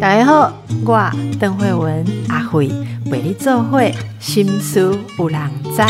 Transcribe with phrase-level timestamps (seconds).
[0.00, 0.52] 大家好，
[0.84, 2.68] 我邓慧文阿慧
[3.06, 5.40] 为你做会心思有人
[5.74, 5.82] 知。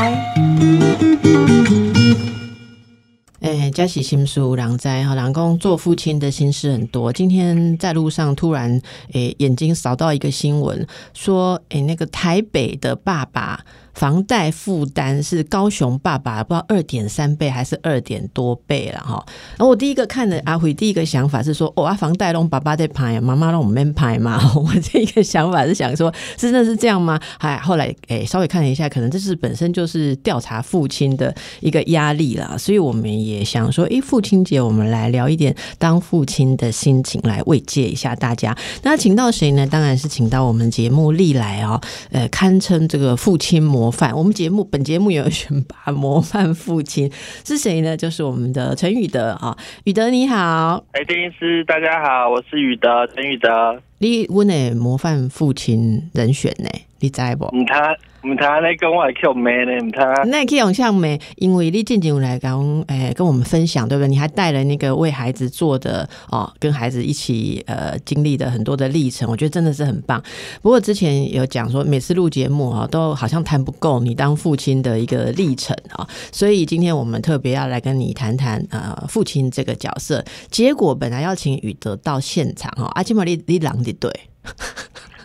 [3.41, 7.13] 哎，嘉喜心思有人知哈，人讲做父亲的心事很多。
[7.13, 8.81] 今天在路上突然，
[9.13, 13.61] 诶，眼睛扫到一个新闻，说，诶，那个台北的爸爸。
[13.95, 19.25] 房贷负担是高雄爸爸不知道二点三倍还是二点多倍了哈。
[19.57, 24.41] 然后我第一个看的阿辉第一个想法是说，哦，啊，房贷让爸爸在拍，妈妈让我们拍嘛。
[24.57, 27.21] 我这一个想法是想说，真的是这样吗？
[27.39, 32.57] 还后来诶，稍微看了一下，可能这是本身就是调查父亲的一个压力啦。
[32.59, 38.57] 所以我们也想说，诶，父亲节我们来聊一点当父亲的心情，来慰藉一下大家。
[38.83, 39.65] 那请到谁呢？
[39.67, 41.81] 当然是请到我们节目历来哦，
[42.11, 43.84] 呃，堪称这个父亲模。
[43.85, 47.11] 模范，我们节目本节目有选拔 模范父亲
[47.45, 47.95] 是谁呢？
[47.95, 56.69] 就是我们的陈宇德啊，宇德你好，哎，丁医师大家好，我是宇德，陈宇德，你问的模范父亲人选呢？
[57.01, 57.45] 你在不？
[57.53, 57.95] 嗯，他。
[58.27, 64.09] 唔他那跟我叫咩呢，唔他那可以用像妹，因为你进进来讲，诶，跟我们分享，对不对？
[64.09, 70.23] 你还带了那个为孩子做的哦，跟孩子一起呃经历的很多的历程，我觉得真的是很棒。
[70.63, 80.25] 不过之前有讲说，每次录节目啊，都好像谈不够你当父亲的一个历程啊，所以今天我们特别要来跟你谈谈呃父亲这个角色。
[80.51, 84.11] 结果本来要请宇德到现场哈，阿基玛丽丽郎的对。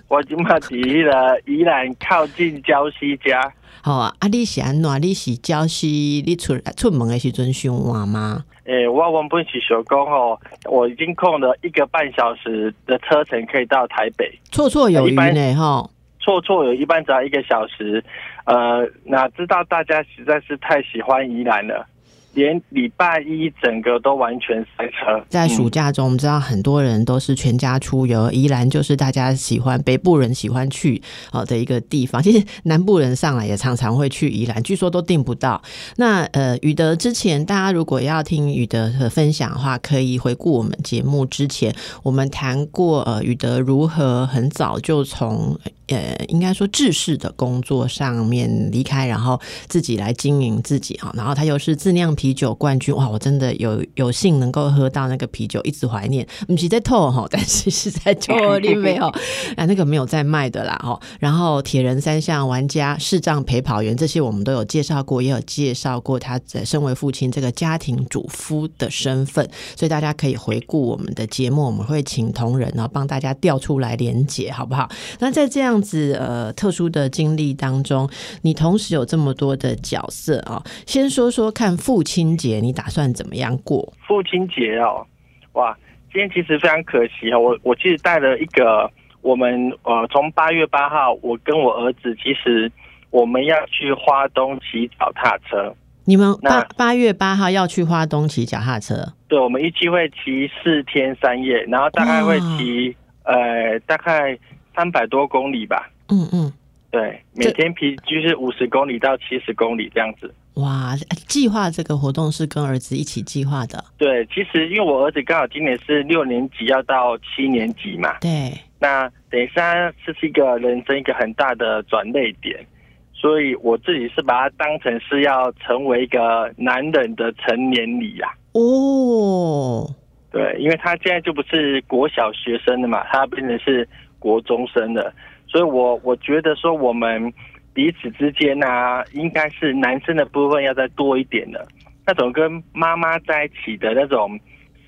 [0.10, 3.54] 我今嘛伫迄个宜兰靠近礁溪家。
[3.84, 5.02] 好啊，啊，你是安怎？
[5.02, 6.24] 你是礁溪？
[6.26, 8.44] 你出出门的时阵想我吗？
[8.66, 14.28] 诶，我原本是想讲吼，我已经空了一个半小时的车程可以到台北。
[14.52, 15.88] 绰绰有余呢，哈。
[16.20, 18.04] 绰绰有，一般只要一个小时。
[18.46, 21.86] 呃，哪知道大家实在是太喜欢宜兰了。
[22.34, 25.24] 连礼拜一整个都完全塞车。
[25.30, 32.22] 在暑假中，我们知道很多人都是全家出游，宜兰就是大家喜欢北部人喜欢去哦的一个地方。
[32.24, 35.62] 其实南部人上来也常常会去宜兰，据说都订不到。
[35.98, 45.58] 那呃，宇德之前，大家如果要听宇德的分享的话，可以回顾我们节目之前，我们谈过呃，宇德如何很早就从。
[45.90, 51.12] 呃，应该说制式的工作上面离开，然后自己来经营自己哈。
[51.16, 53.10] 然后他又是自酿啤酒冠军，哇！
[53.10, 56.28] 我真的有有幸能够喝到那个啤酒，一直怀念。
[56.48, 59.08] 不是在透哈，但是是在 做里没有
[59.56, 61.00] 啊，那个没有在卖的啦哈。
[61.20, 74.88] 然后铁人三项玩家、视障陪跑员这些我们都有介绍过，也有介绍过他在身为父亲这个家庭主夫的身份，所以大家可以回顾我们的节目，我们会请同仁然后帮大家调出来连接，好不好？
[75.18, 75.79] 那在这样。
[75.82, 78.10] 子呃特殊的经历当中，
[78.42, 83.94] 你同时有这么多的角色啊，先说说看父亲节你打算怎么样过？
[84.08, 85.06] 父亲节哦，
[85.54, 85.78] 哇，
[86.12, 88.90] 今天其实非常可惜哦，我我其实带了一个，
[89.22, 92.72] 我们呃从八月八号，我跟我儿子其实
[93.10, 95.74] 我们要去花东骑脚踏车。
[96.06, 99.14] 你们八八月八号要去花东骑脚踏车？
[99.28, 104.38] 对，我们一期会骑四天三夜，然后大概会骑呃大概。
[104.80, 106.54] 三百多公里吧，嗯嗯，
[106.90, 110.34] 对，每天平均是五十公里到七十公里这样子。
[110.54, 110.96] 哇，
[111.28, 113.84] 计划这个活动是跟儿子一起计划的。
[113.98, 118.18] 对，其实因为我儿子刚好今年是六年级，要到七年级嘛。
[118.20, 122.66] 对，那等一下这是一个人生一个很大的转捩点，
[123.14, 128.30] 所以我自己是把它当成是要成为一个男人的成年礼呀。
[128.54, 129.94] 哦，
[130.32, 133.88] 对，因为他现在就不是国小学生了嘛，他变成是。
[134.22, 135.14] 国中生的，
[135.48, 137.34] 所以我我觉得说我们
[137.74, 141.66] 彼此之间呢，应该是男生的部分要再多一点的，
[142.06, 144.38] 那种跟妈妈在一起的那种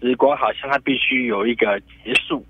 [0.02, 2.46] 时光，好像他必须有一个结束，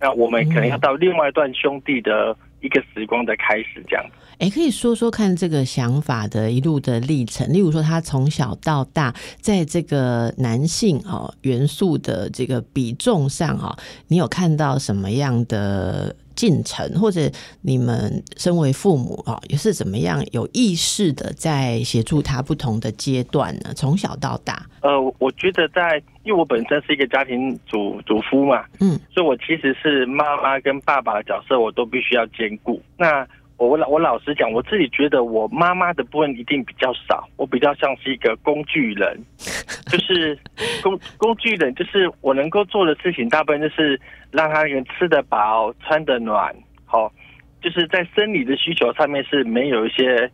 [0.00, 4.04] 那我们可能要到另外一段兄弟的一个时光的开始，这样。
[4.38, 7.52] 哎，可以说说看这个想法的一路的历程。
[7.52, 13.76] 例如说，他从小到大，在这个男性哦元素的这个比重上哦，
[14.08, 16.88] 你有看到什么样的进程？
[16.98, 17.20] 或者
[17.60, 23.74] 你们身为父母啊，也是怎么样有意识的在协助他不同的阶段呢？
[23.76, 32.80] 从小到大，呃，我觉得在，因为我本身是一个家庭主主夫嘛，嗯，所以我其实是妈妈跟爸爸的角色，我都必须要兼顾。
[32.96, 33.28] 那
[33.68, 39.22] 我老我老实讲，我自己觉得我妈妈的部分一定比较少，我比较像是一个工具人，
[39.86, 40.38] 就是
[40.82, 46.54] 工工具人，就是我能够做的事情，大部分就是让他人吃得饱、穿得暖，
[46.86, 47.12] 好，
[47.60, 50.30] 就是在生理的需求上面是没有一些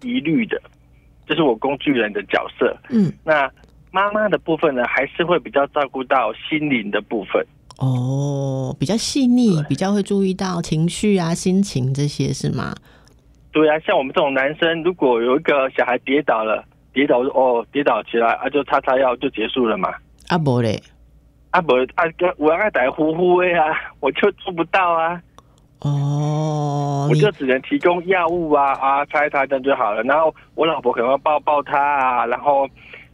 [0.00, 0.58] 疑虑的，
[1.26, 2.74] 这是我工具人的角色。
[2.88, 3.50] 嗯，那
[3.92, 7.46] 妈妈的部分呢，还是会比较照顾到心灵的部分。
[7.80, 12.74] 哦，比较细腻，比较会注意到情绪啊、心情这些是吗？
[13.52, 16.62] 对啊，像我们这种男生，如果有一个小孩跌倒了，
[16.92, 19.92] 跌倒哦，跌倒起来啊，就擦擦药就结束了嘛。
[20.28, 20.80] 阿伯嘞，
[21.50, 22.04] 阿伯啊，
[22.36, 25.20] 我要带呼呼的啊， 我就做不到啊。
[25.80, 30.02] 哦，我就只能提供药物啊啊，擦一擦这样就好了。
[30.02, 32.68] 然后我老婆可能要抱抱他啊，然后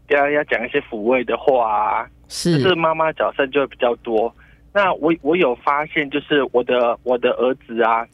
[0.08, 2.06] 要要讲一些抚慰的话啊。
[2.28, 4.34] 是，是妈妈角色就会比较多。
[4.76, 8.06] 那我我有发现，就是我的我的儿子啊。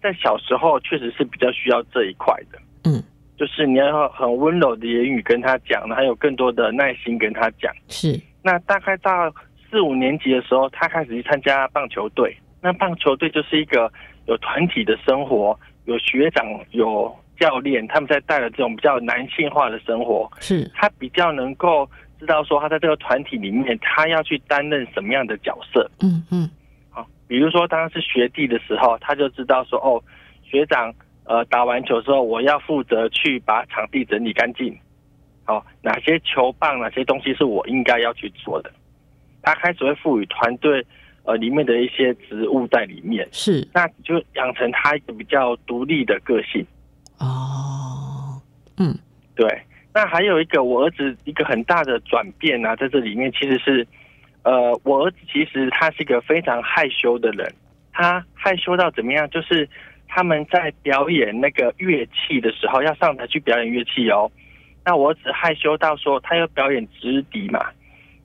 [0.00, 3.02] 在小时候确实是比较需要这一块的，嗯，
[3.36, 7.74] 就是你要很温柔的言语跟他讲，还有更多的耐心跟他讲。
[7.88, 9.28] 是，那大概到
[9.68, 12.36] 四五年级的时候，他开始去参加棒球队。
[12.60, 13.92] 那棒球队就是一个
[14.26, 20.30] 有团体的生活，有学长、有教练，他们在带的这种比较男性化的生活。
[20.38, 25.90] 是，他比较能够知道说，他在这个团体里面，他要去担任什么样的角色。
[26.00, 26.50] 嗯嗯。
[26.90, 30.02] 好比如说，当是学弟的时候，他就知道说，哦，
[30.42, 30.92] 学长，
[31.24, 34.76] 呃，打完球之后，我要负责去把场地整理干净。
[35.46, 38.70] 哦，哪些球棒，哪些东西是我应该要去做的？
[39.42, 40.84] 他开始会赋予团队，
[41.22, 43.26] 呃，里面的一些职务在里面。
[43.32, 46.66] 是，那就养成他一个比较独立的个性。
[47.18, 48.42] 哦，
[48.76, 48.94] 嗯，
[49.34, 49.46] 对。
[49.92, 53.86] 那还有一个，我儿子一个很大的转变啊，在这里面其实是。
[54.44, 57.52] 呃，我儿子其实他是一个非常害羞的人，
[57.92, 59.28] 他害羞到怎么样？
[59.28, 59.68] 就是
[60.06, 64.30] 他们在表演那个乐器的时候，要上台去表演乐器哦。
[64.86, 67.66] 那我儿子害羞到说，他要表演直笛嘛，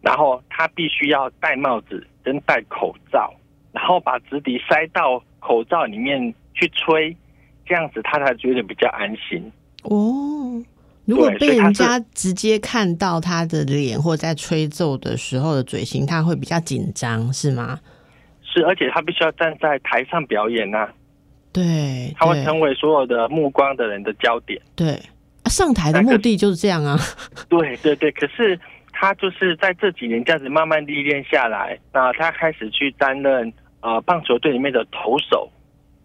[0.01, 3.33] 然后他必须要戴帽子跟戴口罩，
[3.73, 7.13] 然后把直笛塞到口罩里面去吹，
[7.65, 9.51] 这样子他才觉得比较安心
[9.81, 10.63] 哦。
[11.05, 17.77] 如果被人家直接看到他的脸，或在吹奏的时候的嘴型，他会比较紧张，是吗？
[18.41, 20.87] 是，而且他必须要站在台上表演呐。
[21.51, 24.61] 对，他会成为所有的目光的人的焦点。
[24.77, 24.97] 对，
[25.47, 26.97] 上台的目的就是这样啊。
[27.49, 28.57] 对对对，可是
[28.93, 33.51] 他就是在这几年这样子慢慢历练下来，那他开始去担任
[33.81, 35.51] 呃棒球队里面的投手，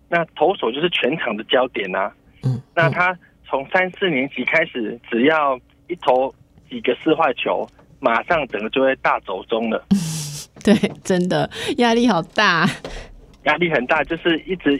[0.09, 2.11] 那投手就是全场的焦点呐。
[2.43, 3.17] 嗯，那他。
[3.49, 5.59] 从三四年级开始，只要
[5.89, 6.35] 一投
[6.69, 7.67] 几个四坏球，
[7.99, 9.85] 马上整个就会大走中了。
[10.63, 11.49] 对，真的
[11.79, 12.67] 压力好大，
[13.45, 14.79] 压力很大，就是一直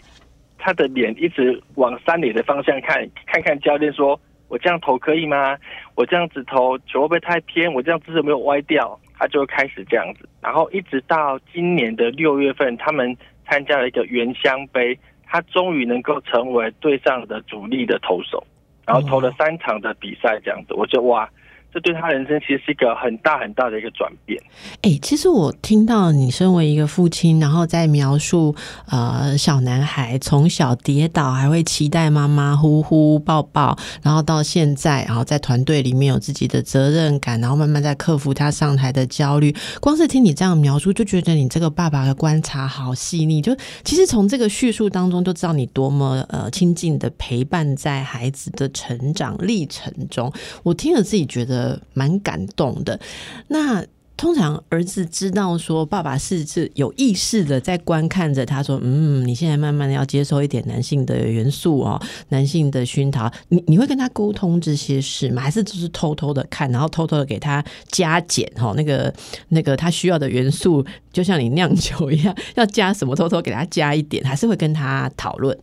[0.59, 5.57] 他的脸一直往三垒的方向看，看看教练说：“我这样投可以吗？
[5.95, 7.73] 我这样子投球会不会太偏？
[7.73, 13.17] 我这样姿势没有歪掉？”他就开始这样子，然后一直到今年的六月份，他们
[13.49, 18.45] 参加了一个原乡杯，他终于能够成为队上的主力的投手。
[18.89, 21.29] 然后投了三场的比赛，这样子，我觉得哇。
[21.71, 24.43] 这对他人生其实是一个很大很大的一个转变。
[24.81, 28.57] 哎，其实我听到你身为一个父亲，然后在描述
[28.91, 39.55] 呃小男孩从小跌倒，还会期待妈妈呼呼抱抱，然后到现在，然后在团队里面有自己的责任感，然后慢慢在克服他上台的焦虑。
[39.79, 43.43] 光是听你这样描述，就觉得你这个爸爸的观察好细腻。
[43.43, 43.55] 就
[43.85, 50.33] 其实从这个叙述当中，就知道你多么呃亲近的陪伴在孩子的成长历程中。
[50.63, 51.68] 我听了自己觉得。
[51.95, 53.01] 蛮感动的。
[53.49, 53.85] 那
[54.17, 65.41] 通常儿子知道说爸爸是是有意识的在观看着他，说：“嗯，你现在慢慢的要接受一点男性的元素哦，男性的熏陶。”你你会跟他沟通这些事吗？
[65.41, 68.45] 还是就是偷偷的看，然后偷偷的给他加减？
[68.57, 69.15] 哈，那个
[69.51, 75.57] 那个他需要的元素，就像你酿酒一样， 要加什么，偷偷给他加一点，还是会跟他讨论？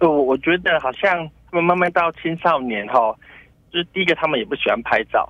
[0.00, 3.16] 呃，我觉得好像慢慢到青少年哈。
[3.70, 5.28] 就是第一个，他们也不喜欢拍照，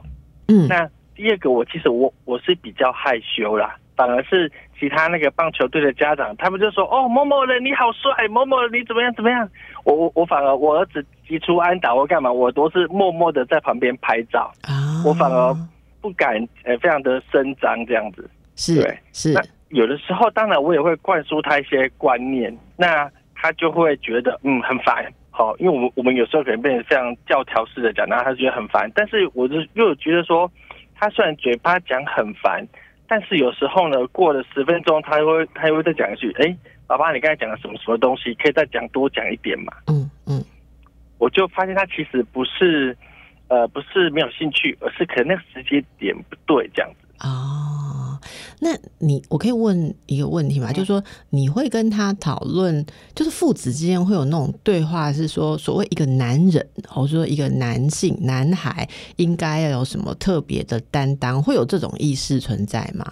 [0.48, 0.66] 嗯。
[0.68, 9.48] 那第二个，我其实我我是比较害羞啦，反而是其他那个棒球队的家长，他们就说：“哦，某某人你好帅，某某你怎么样怎么样。”
[9.84, 15.02] 我我我反而我儿子提出安打或干嘛，我都是默默的在旁边拍照啊。
[15.04, 15.54] 我反而
[16.00, 18.30] 不敢呃，非常的声张这样子。
[18.54, 19.32] 是，是。
[19.32, 19.40] 那
[19.70, 25.04] 有的时候，当然我也会灌输他一些观念，那他就会觉得嗯很烦。
[25.38, 28.90] 好，因为我们我们有时候可能变成非常教条式的讲，然后他觉得很烦。
[28.92, 30.50] 但是我就又觉得说，
[30.96, 32.66] 他虽然嘴巴讲很烦，
[33.06, 36.56] 但是有时候呢，过了十分钟，他会他又会再讲一句：“哎，
[36.88, 38.34] 爸爸，你刚才讲了什么什么东西？
[38.34, 40.42] 可以再讲多讲一点嘛？”嗯嗯，
[41.18, 42.98] 我就发现他其实不是
[43.46, 47.06] 呃不是没有兴趣，而是可能那个时间点不对这样子。
[47.20, 47.87] 哦，
[48.60, 50.72] 那你我可以问一个问题吗？
[50.72, 52.84] 就是说你会跟他讨论，
[53.14, 63.04] 就是父子之间会有那种对话，是说所谓一个男人，或者说一个男性男孩应该要有什么特别的担当，会有这种意识存在吗？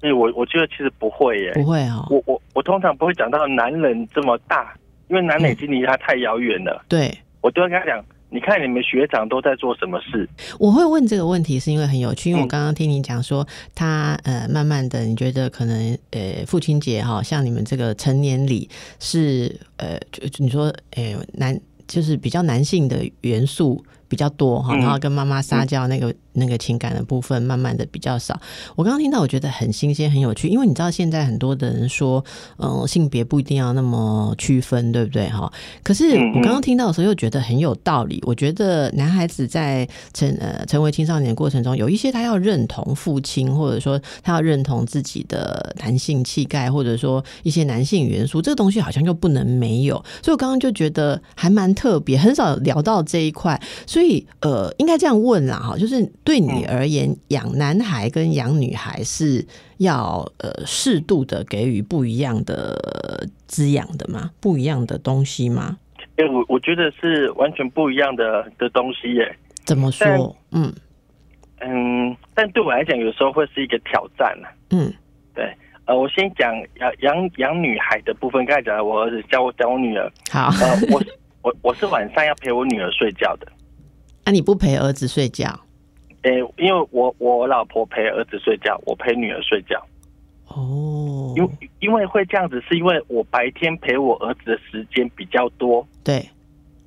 [0.00, 2.06] 对我我觉得其实不会耶，不会啊。
[2.10, 4.76] 我我我通常不会讲到男人这么大，
[5.08, 6.84] 因为男人已经离他太遥远了。
[6.88, 8.04] 对，我都会跟他讲。
[8.34, 10.28] 你看你们学长都在做什么事？
[10.58, 20.64] 我会问这个问题，是因为很有趣，因为我刚刚听你讲说，他呃，慢慢的，你觉得可能呃，父亲节哈，像你们这个成年礼是呃，就你说
[20.96, 23.80] 呃，男就是比较男性的元素
[24.14, 26.14] 比较多哈，然后跟妈妈撒娇那个。
[26.36, 28.36] 那个情感的部分慢慢的比较少。
[28.74, 32.24] 我刚刚听到，我觉得很新鲜、很有趣，因为你知道现在很多的人说，
[32.58, 35.28] 嗯，性别不一定要那么区分，对不对？
[35.28, 35.48] 哈。
[35.84, 38.20] 可是我刚刚听到的时候，又觉得很有道理。
[38.26, 49.94] 我觉得男孩子在成呃成为青少年的过程中，有一些他要认同父亲，或者说他要认同自己的男性气概，或者说一些男性元素，这个东西好像又不能没有。
[50.20, 53.62] 所以我刚刚就觉得还蛮特别，很少聊到这一块。
[53.86, 54.03] 所以
[54.40, 55.94] 呃，应该这样问啦，哈，就是。
[56.24, 59.46] 对你而言，养男孩跟养女孩是
[59.76, 64.30] 要呃适度的给予不一样的滋养的吗？
[64.40, 65.76] 不一样的东西吗？
[66.16, 69.36] 哎，我我觉得是完全不一样的的东西耶。
[69.64, 70.34] 怎么说？
[70.52, 70.72] 嗯
[71.60, 74.48] 嗯，但对我来讲，有时候会是一个挑战呢。
[74.70, 74.92] 嗯，
[75.34, 75.44] 对。
[75.84, 78.44] 呃，我先讲养养养女孩的部分。
[78.46, 80.10] 刚才讲我儿子教我教我女儿。
[80.30, 80.48] 好。
[80.60, 81.02] 呃，我
[81.42, 83.46] 我我是晚上要陪我女儿睡觉的。
[84.24, 85.60] 那你不陪儿子睡觉？
[86.22, 89.78] 诶，因为我我老婆陪儿子睡觉，我陪女儿睡觉。
[90.48, 95.86] 哦，因因为会这样子，是因为我白天陪我儿子的时间比较多。
[96.02, 96.26] 对，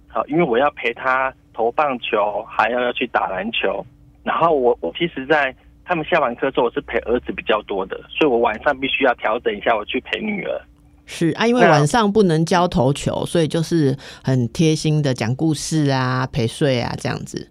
[0.08, 3.86] 好，因为我要陪他投棒球，还要要去打篮球。
[4.24, 5.54] 然后我我其实，在
[5.86, 10.62] 他们下完课之后，我是陪儿子比较多的，所以我晚上必须要调整一下，我去陪女儿。
[11.10, 17.50] 是啊，因为晚上不能教投球，所以就是很贴心的讲故事啊，陪睡啊，这样子。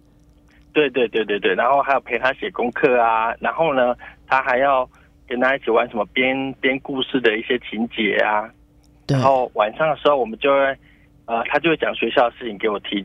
[0.71, 3.95] 对对对对对，然后还要陪他写功课啊，然后呢，
[4.27, 4.87] 他还要
[5.27, 8.47] 跟他一起玩什么编编故事的一些情节啊。
[9.07, 10.77] 然后晚上的时候，我们就会，
[11.25, 13.03] 呃，他就会讲学校的事情给我听，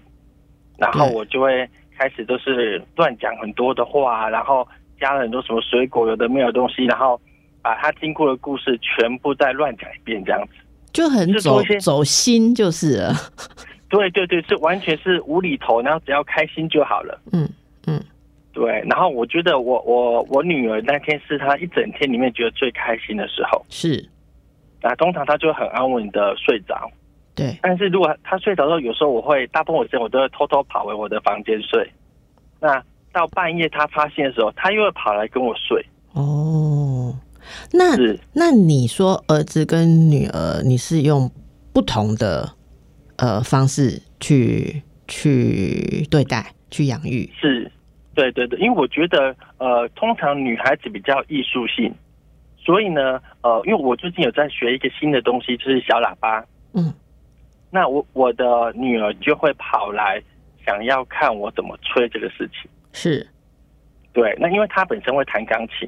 [0.77, 1.67] 然后我就会
[1.97, 4.69] 开始都是乱讲很多的话，然后
[5.01, 7.19] 加了很多什么水果有的没有东西，然后
[7.63, 10.53] 把他经过的故事全部再乱讲一遍，这样子
[10.93, 13.15] 就很走走心就是了。
[13.89, 17.21] 对对对，是完全是无厘头，然后只要开心就好了。
[17.33, 17.49] 嗯。
[17.89, 18.01] 嗯，
[18.53, 24.09] 对，然后我觉得我我我女儿那天是她一整天里面觉得最开心的时候，是，
[24.81, 26.89] 那通常她就很安稳的睡着，
[27.35, 31.91] 对，但是如果她睡着之后，有时候我会大部分时间我都会偷偷跑回我的房间睡，
[32.61, 32.81] 那
[33.13, 35.85] 到半夜她发现的时候，她又会跑来跟我睡。
[37.73, 37.97] 哦，那
[38.33, 41.31] 那你说儿子跟女儿，你是用
[41.73, 42.53] 不同的
[43.17, 46.55] 呃方式去去对待？
[46.71, 47.31] 去养育？
[47.39, 47.71] 是，
[48.15, 51.95] 对对对，因为我觉得呃，通常女孩子比较艺术性，
[52.57, 56.91] 所以呢，呃，因为我最近有在学一个新的东西，就是小喇叭，嗯，
[57.71, 60.19] 那我我的女儿就会跑来
[60.65, 63.27] 想要看我怎么吹这个事情，是，
[64.15, 65.87] 对，那因为她本身会弹钢琴，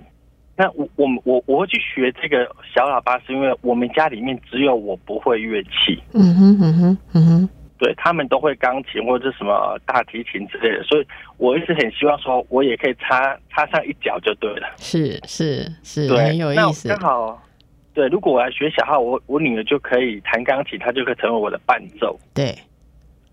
[0.56, 2.44] 那我我我我会去学这个
[2.74, 7.48] 小喇叭，是因为我们家里面只有我不会乐器，嗯哼嗯哼嗯哼。
[7.76, 11.06] 对他们都会钢琴或者什么大提琴之类的，所以
[11.38, 14.68] 我一直很希望说，我也可以插插上一脚就对了。
[14.76, 16.88] 是是是，很有意思。
[16.88, 17.42] 刚好，
[17.92, 22.16] 对，如果我要学小号，我我女儿就可以弹钢琴，她就可以成为我的伴奏。
[22.32, 22.56] 对。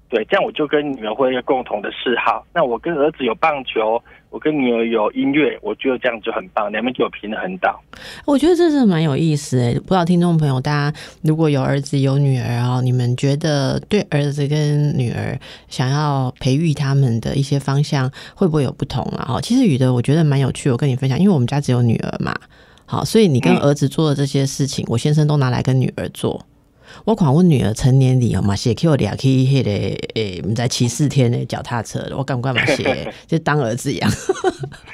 [0.09, 2.45] 对，这样我就跟女儿会一个共同的嗜好。
[2.53, 7.79] 那我跟儿子有棒球，我跟女儿有音乐，我觉得这样就很棒，两边就有平衡到。
[8.25, 9.73] 我觉得这是蛮有意思诶。
[9.75, 19.25] 不知道听众朋友，大家如果有儿子有女儿啊，你们觉得对儿子跟女儿想要培育他们的一些方向，会不会有不同啊？
[19.27, 22.33] 哈，其实宇的我觉得蛮有趣，我跟你分享，因为我们家只有女儿嘛，
[22.85, 26.45] 好，所以你跟儿子做的这些事情，我先生都拿来跟女儿做。
[27.05, 29.69] 我看我女儿成年礼哦嘛，写 Q 俩去迄个
[30.15, 34.09] 诶，唔知骑四天的脚踏车，我敢不敢嘛写， 就当儿子养，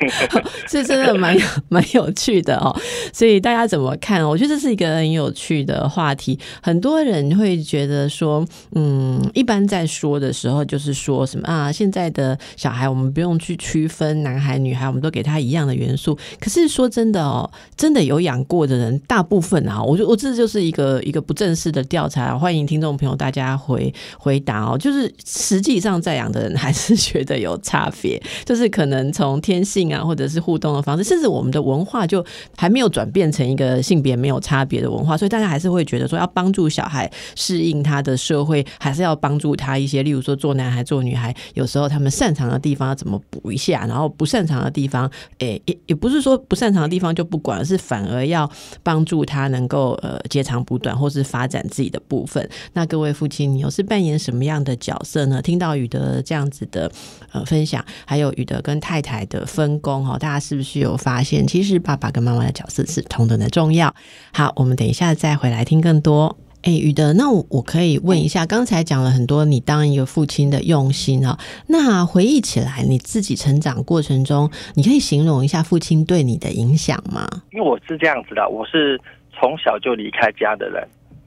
[0.70, 1.36] 这真的蛮
[1.70, 2.76] 蛮有趣的哦。
[3.12, 4.24] 所以大家怎么看？
[4.24, 6.38] 我觉得这是一个很有趣的话题。
[6.62, 16.16] 很多人会觉得说，嗯，一般在说的时候，就是说什么啊，现在的小孩我们不用去区分男孩女孩，我们都给他一样的元素。
[16.40, 21.84] 可是说真的哦，真的有养过的人，大部分啊，我觉我这就是一个一个不正式的。
[21.88, 24.78] 调查，欢迎听众朋友大家回回答哦。
[24.78, 32.26] 就是实际上在养的人还是觉得有差别，就是可能从天性啊，或者是互动的方式，甚至我们的文化就
[32.56, 48.50] 还没有转变成一个性别没有差别的文化，所以大家还是会觉得说，要帮助小孩适应他的社会，还是要帮助他一些，例如说做男孩做女孩，有时候他们擅长的地方要怎么补一下，然后不擅长的地方，诶，也也不是说不擅长的地方就不管，是反而要
[48.84, 52.48] 帮助他能够呃截长补短，或是发展自己的部分。
[52.74, 55.42] 那各位父亲，你又是扮演什么样的角色呢？
[55.42, 56.92] 听到宇德这样子的
[57.32, 63.94] 呃分享，还有宇德跟太太的分工哈，大家是不是有发现，其实爸爸跟妈妈的角色是同等的重要？
[64.34, 66.38] 好，我们等一下再回来听更多。
[66.64, 77.26] 哎，宇德，那我我可以问一下，刚才讲了很多你当一个父亲的用心啊，那回忆起来你自己成长过程中，你可以形容一下父亲对你的影响吗？
[77.52, 79.00] 因为我是这样子的，我是
[79.32, 80.86] 从小就离开家的人，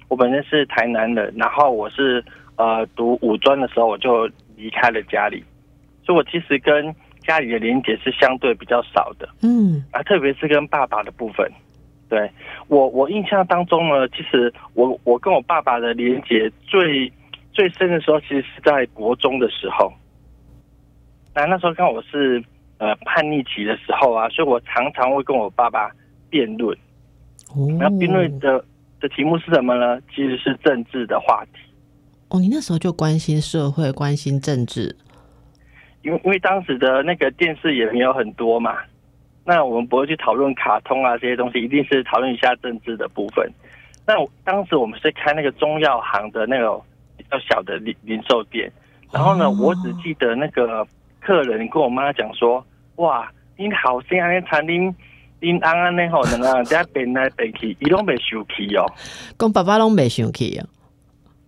[0.09, 2.23] 我本身是台南人，然后我是
[2.57, 4.27] 呃读五专的时候我就
[4.57, 5.43] 离开了家里，
[6.05, 6.95] 所以我其实跟
[7.27, 11.51] 家里的连接是相对比较少的，嗯，啊，特别是跟爸爸的部分。
[12.09, 12.29] 对
[12.67, 17.13] 我，我印象当中呢，其实我我跟我爸爸的连接最
[17.53, 19.93] 最深的时候，其实是在国中的时候。
[21.33, 22.43] 那那时候看我是
[22.79, 25.89] 呃叛逆期的时候啊，所以我常常会跟我爸爸
[26.29, 26.77] 辩论。
[27.79, 28.65] 那辩论的
[29.01, 30.01] 的题目是什么呢？
[30.13, 31.61] 其实是政治的话题。
[32.31, 34.97] 哦，你那时候就关心社会，关心政治。
[36.03, 38.79] 因为因为当时的那个电视也没有很多嘛。
[39.43, 43.51] 那我们不会去讨论卡通啊这些东西，一定是讨论一下政治的部分。
[44.07, 44.15] 那
[44.45, 46.81] 当时我们是开那个中药行的那种
[47.17, 48.71] 比较小的零零售店，
[49.11, 50.87] 然后呢，我只记得那个
[51.21, 52.65] 客人跟我妈讲说
[52.97, 54.95] ：“哇，你好心安尼餐厅，
[55.41, 58.85] 你安安那吼，能啊，在变来变去，伊拢未生气哦。”
[59.39, 60.69] 讲爸爸拢未生气哦。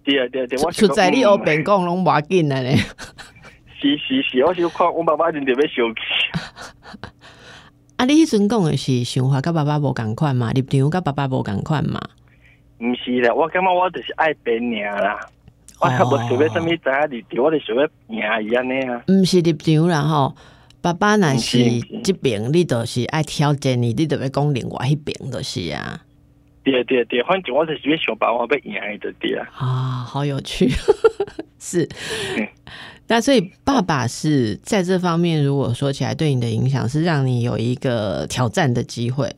[0.02, 2.70] 对啊对啊对，我出在你后边讲拢无紧的呢。
[3.82, 6.00] 是是是，我就看我爸爸一定特别生气。
[7.96, 8.04] 啊！
[8.04, 10.52] 你迄阵讲的是想法跟爸爸无共款嘛？
[10.52, 12.00] 立场跟爸爸无共款嘛？
[12.78, 15.18] 毋是啦，我感觉我就是爱变赢啦。
[15.80, 19.02] 我较无想要什么知影立场，我就想要赢伊安尼啊。
[19.08, 20.36] 毋是立场啦吼，
[20.80, 21.58] 爸爸若是
[22.02, 26.00] 即边，你就是爱挑战你，你就要讲另外迄边就是啊。
[26.64, 29.48] 对对对，反正我就是要想办法要赢伊的对啊。
[29.56, 30.68] 啊，好有趣，
[31.58, 31.88] 是。
[33.12, 39.30] 那所以爸爸是在这方面，如果说起来对你的影响是让你有一个挑战的机会。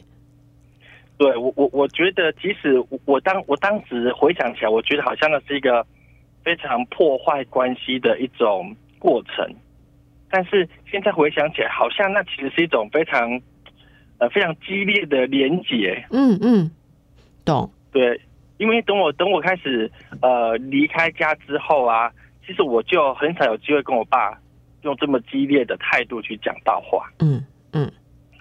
[1.19, 5.85] 对我我我觉得，即使我当我当时回想起来，我觉得好像那是一个
[6.45, 9.45] 非常破坏关系的一种过程。
[10.31, 13.41] 但是现在回想起来，好像那其实是一种非常
[14.19, 16.07] 呃非常激烈的连结。
[16.13, 16.71] 嗯嗯，
[17.45, 17.69] 懂。
[17.91, 18.21] 对，
[18.59, 19.91] 因为等我等我开始
[20.23, 22.13] 呃离开家之后啊。
[22.47, 24.39] 其实我就很少有机会跟我爸
[24.83, 27.09] 用这么激烈的态度去讲大话。
[27.21, 27.91] 嗯嗯。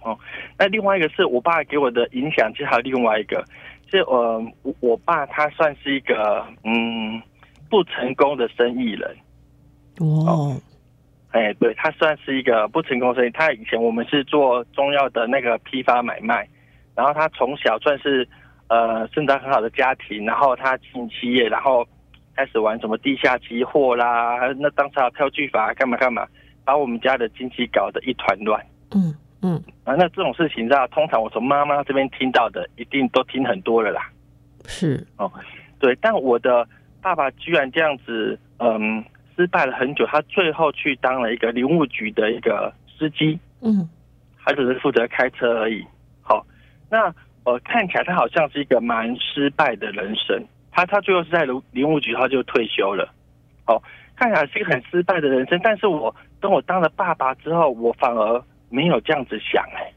[0.01, 0.19] 哦，
[0.59, 3.41] 那另外一个是我爸给我的影响，其实还有另外一个，
[3.89, 7.21] 是呃，我我爸他算是一个嗯
[7.69, 9.15] 不成功的生意人。
[9.99, 10.59] 哦。
[11.31, 13.29] 哎，对他算是一个不成功生意。
[13.29, 16.47] 他以前我们是做中药的那个批发买卖，
[16.93, 18.27] 然后他从小算是
[18.67, 21.87] 呃生长很好的家庭，然后他进企业，然后。
[22.35, 26.27] 开始玩什么地下期货啦，那当时票据法干嘛干嘛，
[26.65, 28.63] 把我们家的经济搞得一团乱。
[28.95, 34.09] 嗯嗯，啊，那这种事情，知道通常我从妈妈这边听到的，一定都听很多了啦。
[34.65, 35.31] 是哦，
[35.79, 36.67] 对，但我的
[37.01, 39.03] 爸爸居然这样子，嗯，
[39.35, 43.37] 失败了很久，他最后去当了一个林务局的一个司机。
[43.61, 43.87] 嗯，
[44.43, 45.83] 他只是负责开车而已。
[46.21, 46.45] 好，
[46.89, 50.41] 那呃，看起来他好像是一个蛮失败的人生。
[50.73, 53.07] 他他最后是在林林务局，他就退休了。
[53.67, 53.81] 哦，
[54.15, 55.59] 看起来是一个很失败的人生。
[55.63, 59.63] 但是我等我当了爸爸之后，我反而没有这样子想。
[59.75, 59.93] 哎，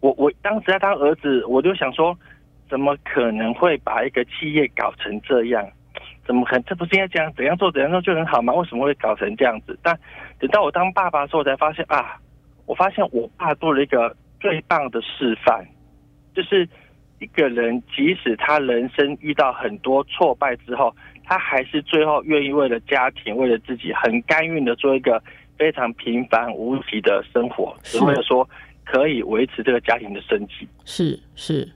[0.00, 2.16] 我我当时在当儿子，我就想说，
[2.70, 5.68] 怎么可能会把一个企业搞成这样？
[6.24, 6.62] 怎么可能？
[6.64, 7.32] 这不是应该这样？
[7.34, 8.52] 怎样做怎样做就很好吗？
[8.54, 9.76] 为什么会搞成这样子？
[9.82, 9.98] 但
[10.38, 12.16] 等到我当爸爸的时候，我才发现啊，
[12.66, 15.66] 我发现我爸做了一个最棒的示范，
[16.34, 16.68] 就是。
[17.18, 25.22] 一个人，即使他人生遇到很多挫败之后，他还是最后愿意为了家庭、为了自己，很甘愿的做一个
[25.56, 28.48] 非常平凡无奇的生活，只为了说
[28.84, 30.68] 可以维持这个家庭的生计。
[30.84, 31.66] 是是，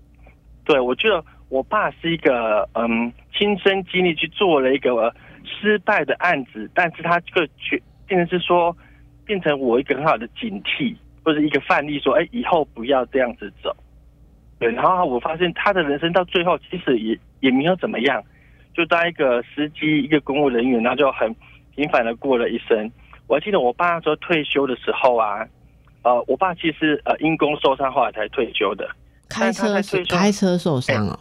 [0.65, 8.77] 对我觉得我爸是一个嗯，亲身经历去做了一个失败的案子，但是他这个却变成是说，
[9.25, 13.75] 变成我一个很好的警惕，或者一个范例，说，哎，以后不要这样子走。
[14.61, 18.23] 对，然后我发现他的人生到最后其实也也没有怎么样，
[18.75, 21.35] 就当一个司机，一个公务人员，然后就很
[21.75, 22.89] 平凡的过了一生。
[23.27, 25.47] 我还记得我爸那时候退休的时候啊，
[26.03, 28.87] 呃，我爸其实呃因公受伤，后来才退休的。
[29.31, 31.19] 开车开车受伤了。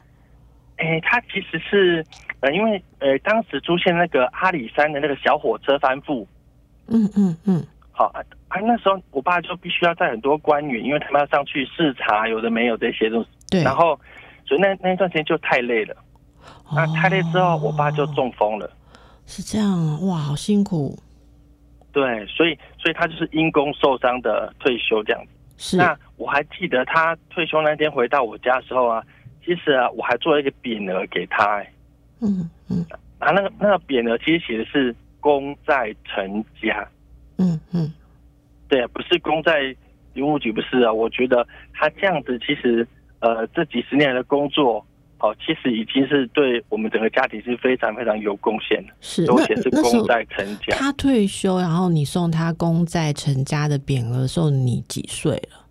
[0.76, 2.06] 哎，他其实是
[2.42, 6.26] 呃，因为呃，当时出现那个阿里山的那个小火车翻覆。
[6.88, 7.66] 嗯嗯嗯。
[7.92, 8.12] 好
[8.50, 13.30] 啊，那时候我爸就必须要带很多官员，因为他们要上去视察，有的没有这些东西。
[13.50, 13.64] 对。
[13.64, 14.00] 然后，
[14.46, 15.96] 所以那那一段时间就太累了。
[16.74, 18.70] 那太累之后，我爸就中风了。
[19.28, 20.98] 是这样哇，好辛苦。
[21.92, 25.32] 对，所以所以他就是因公受伤的退休这样子。
[25.58, 25.78] 是。
[25.78, 29.04] 那我还记得他退休那天回到我家的时候啊，
[29.46, 31.58] 其实啊，我还做了一个匾额给他。
[31.58, 31.72] 哎。
[32.22, 32.84] 嗯嗯。
[33.20, 36.88] 啊，那个那个匾额其实写的是“功在成家”。
[37.38, 37.94] 嗯嗯。
[38.70, 39.76] 对，不是功在
[40.14, 40.94] 林务局，不是啊。
[40.94, 42.88] 我觉得他这样子，其实
[43.20, 44.86] 呃，这几十年的工作。
[45.22, 48.94] 哦，其实已经是对我们整个家庭是非常非常有贡献的。
[49.02, 50.74] 是，而且是功在成家。
[50.78, 55.66] 他退休，然后你送他功在成家的匾额的时候，你几岁了？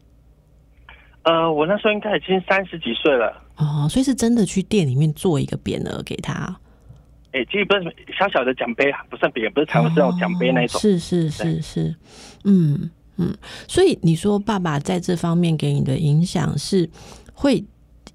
[1.22, 3.42] 呃，我那时候应该已经三十几岁了。
[3.56, 6.54] 哦，所以是真的去店里面做一个匾额给他。
[7.38, 7.82] 哎，其实不是
[8.18, 10.80] 小小的奖杯啊，不算也，不是台湾那种奖杯那种。
[10.80, 11.94] 是是是是，
[12.44, 13.36] 嗯嗯。
[13.66, 16.88] 所以你说爸爸在这方面给你的影响是
[17.32, 17.64] 会。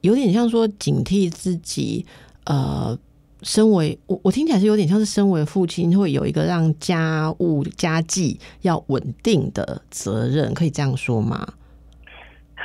[0.01, 2.05] 有点像说警惕自己，
[2.45, 2.97] 呃，
[3.41, 11.47] 身为我，我听起来是有点像是身为父亲会有一个让家务家计要稳定的责任，可以这样说吗？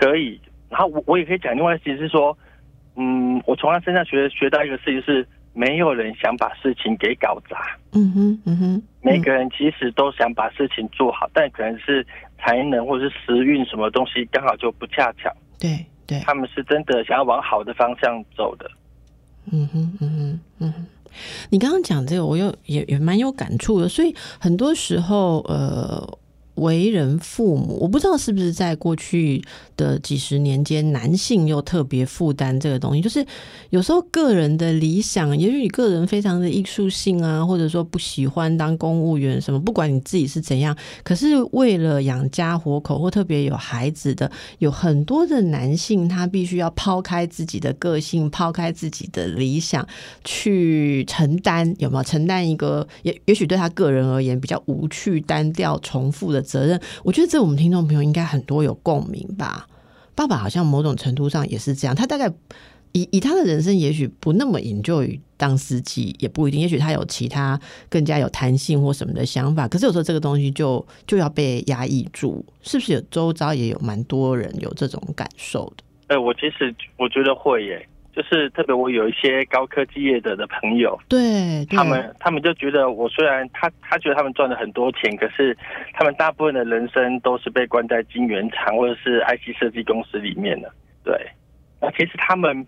[0.00, 0.40] 可以。
[0.68, 2.36] 然后我我也可以讲另外，一件事是说，
[2.96, 7.76] 嗯，我从他身上学学到一个事情是，没有人想把事情给搞砸。
[7.92, 12.06] 嗯哼，嗯哼，每个人其实都想把事情做好，但可能是
[12.38, 15.30] 才能或者是时运什么东西刚好就不恰巧。
[15.58, 15.84] 对。
[16.06, 18.70] 对，他们是真的想要往好的方向走的。
[19.52, 20.86] 嗯哼，嗯哼，嗯哼。
[21.50, 23.88] 你刚刚讲这个，我又也也蛮有感触的。
[23.88, 26.18] 所以很多时候，呃。
[26.60, 29.42] 为人父母，我不知道是不是在过去
[29.76, 33.00] 的几十年间，男性又特别负担这个东西。
[33.00, 33.24] 就是
[33.70, 49.86] 有时候个人的理想，也许你个人非常的艺术性啊，或者说不喜欢当公务员什么，不管你自己是怎样，可是为了养家活口或特别有孩子的，有很多的男性，他必须要抛开自己的个性，抛开自己的理想，
[50.24, 56.42] 去承担有没有承担一个也也许对他个人而言比较无趣、单调、重复的。
[56.48, 59.66] 责任，我觉得这我们听众朋友应该很多有共鸣吧。
[60.14, 62.32] 爸爸好像某种程度上也是这样，他大概
[62.92, 66.58] 以以他的人生，也许不那么引咎于当司机，也不一定。
[66.60, 72.94] 也许他有其他更加有弹性或什么的想法，可是有时候这个东西就就要被压抑住，是不是？
[72.94, 75.84] 有周遭也有蛮多人有这种感受的。
[76.08, 77.88] 哎，我其实我觉得会耶。
[78.18, 85.56] 就是特别，我有一些高科技业的的朋友，对他们，他们就觉得我虽然他他觉得他们赚了很多钱，可是
[85.92, 90.68] 他们大部分的人生都是被关在晶圆厂或者是 IC 设计公司里面的。
[91.04, 91.14] 对，
[91.80, 92.66] 那其实他们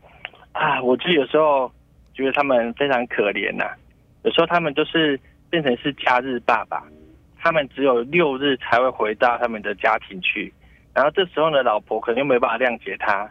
[0.52, 1.68] 啊，我就有时候
[2.14, 3.64] 觉得他们非常可怜呐。
[4.22, 5.18] 有时候他们就是
[5.50, 6.80] 变成是假日爸爸，
[7.40, 10.54] 他们只有六日才会回到他们的家庭去，
[10.94, 13.28] 然后这时候呢，老婆可能又没办法谅解他。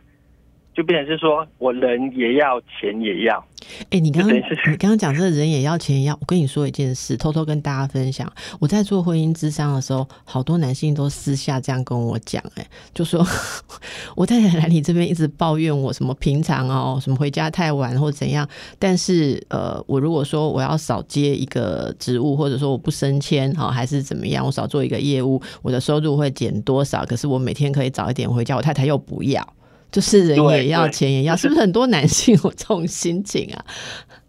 [0.80, 3.44] 就变成是说，我人也要，钱也要。
[3.90, 4.42] 哎，你刚刚你
[4.78, 6.18] 刚刚讲这个人也要，钱也要。
[6.22, 8.32] 我跟你说一件事，偷偷跟大家分享。
[8.62, 13.28] 我在做婚姻智商的时候，好多男性都私下这样跟我讲，哎，就说
[14.16, 18.48] 我太太来你这边一直抱怨我什么平常哦，什么回家太晚或怎样。
[18.80, 27.06] 但是呃，我如果说我要少接一个职务，或者说我不升迁哈，还是怎么样，我少做一个业务，我的收入会减多少？
[27.06, 29.46] 可是我每天可以早一点回家，我太太又不要。
[29.92, 33.66] 就是人也要钱也要，是不是很多男性有这种心情啊？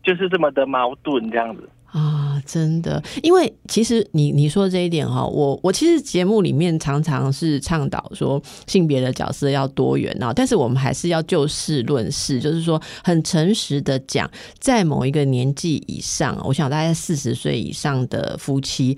[0.02, 3.02] 就是这么的矛盾这样子啊，真的。
[3.22, 18.96] 因为其实你你说这一点哈，我我其实节目里面常常是倡导说性别的角色要多元啊，但是我们还是要就事论事，就是说很诚实的讲，在某一个年纪以上，我想大概四十岁以上的夫妻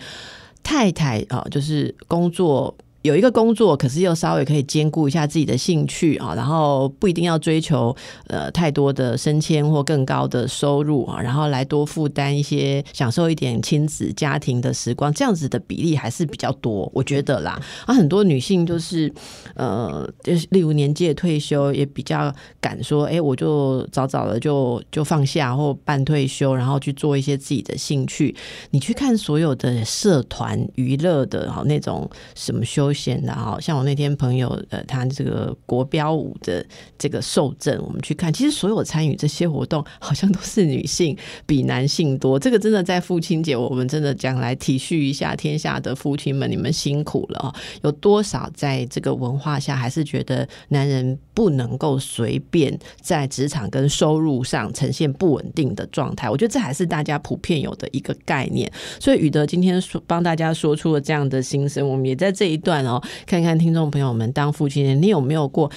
[0.63, 2.73] 太太啊，就是工作。
[3.03, 7.95] 有一个工作，可是又稍微可以兼顾一下自己的兴趣啊，然后不一定要追求
[8.29, 17.61] 呃太多的升迁或更高的收入啊，然后来多负担一些，享受一点亲子家庭的时光，这样子的比例还是比较多，我觉得啦。
[17.87, 19.13] 啊，很多女性就是
[19.57, 28.33] 呃，就是例如年纪退休，也比较敢说，哎，我就早早的就就放下或半退休，然后去做一些自己的兴趣。
[28.71, 32.92] 你去看所有的社团娱乐的哈那种什么休。
[32.93, 36.65] 休闲的哈，像我那天朋友呃，他这个国标舞的
[36.99, 42.39] 这个受证，我们去看，其实所有参与这些活动，好像都是女性比男性多。
[42.39, 47.55] 这个真的在父亲节，我们真的将来体恤一下天下的父亲们，你们辛苦了啊！
[47.83, 56.29] 有多少在这个文化下，还是觉得男人不能够随便在职场跟收入上呈现不稳定的状态？
[56.29, 58.71] 我觉得这还是大家普遍有的一个概念。
[59.01, 65.71] 所以宇德今天说帮大家说出了这样的心声，我们也在这一段哦，看看听众朋友们当父亲的，你有没有过？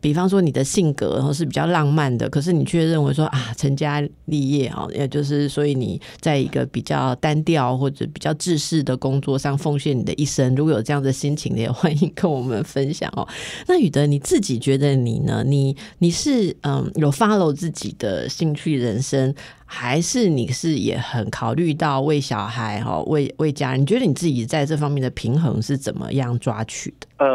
[0.00, 10.54] 比方说你的性格然后是比较浪漫的，可是你却认为说啊，成家立业啊，也就是所以你在一个比较单调或者比较自私的工作上奉献你的一生。
[10.54, 13.26] 如果有这样的心情的，也欢迎跟我们分享哦。
[13.68, 15.44] 那宇德你自己觉得你呢？
[15.46, 19.34] 你你是嗯有 follow 自己的兴趣人生？
[19.72, 23.82] 还是你是也很考虑到为小孩哈，为为家人？
[23.82, 27.06] 你觉得你自己在这方面的平衡是怎么样抓取的？
[27.18, 27.26] 呃，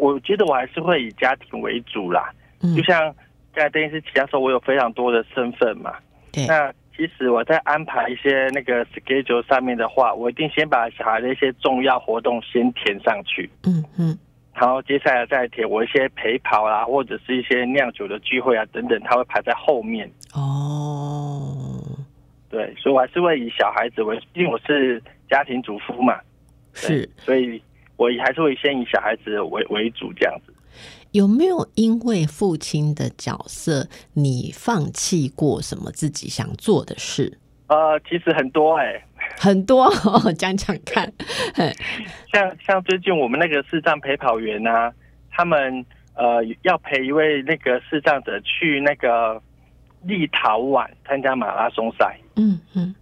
[0.00, 2.32] 我我觉得我还是会以家庭为主啦。
[2.62, 3.14] 嗯，就像
[3.54, 5.94] 在电视其他说，我有非常多的身份嘛。
[6.32, 6.46] 对。
[6.46, 13.48] 那其实我在安排一些那个 schedule 上面的话，我一定先把小孩的一些重要活动先填上去。
[13.64, 14.18] 嗯嗯。
[14.54, 20.10] 然后接下来再填我一些陪跑啦，或者是一些酿酒的聚会啊等等，他会排在后面。
[20.34, 21.80] 哦，
[22.50, 26.20] 对，所以我还是会以小孩子为，因为我是家庭主妇嘛。
[26.74, 27.62] 是，所以
[28.00, 30.54] 我还是会先以小孩子为为主这样子。
[31.12, 37.38] 有没有因为父亲的角色，你放弃过什么自己想做的事？
[37.66, 39.04] 呃，其实很多哎。
[39.38, 39.92] 很多
[40.38, 41.12] 讲讲看，
[42.32, 44.90] 像像最近我们那个视障陪跑员啊，
[45.30, 45.84] 他们
[46.14, 49.40] 呃要陪一位那个视障者去那个
[50.04, 52.18] 立陶宛参加马拉松赛。
[52.36, 52.94] 嗯嗯，